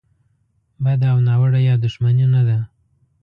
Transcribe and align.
بده 0.83 1.05
او 1.13 1.19
ناوړه 1.27 1.59
یا 1.67 1.75
دوښمني 1.83 2.25
نه 2.33 2.41
ده. 2.47 2.57